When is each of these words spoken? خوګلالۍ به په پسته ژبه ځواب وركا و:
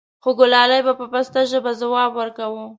خوګلالۍ 0.23 0.81
به 0.85 0.93
په 0.99 1.05
پسته 1.11 1.39
ژبه 1.51 1.71
ځواب 1.81 2.11
وركا 2.19 2.45
و: 2.49 2.55